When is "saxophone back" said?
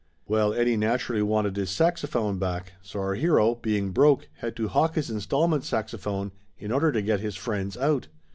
1.69-2.73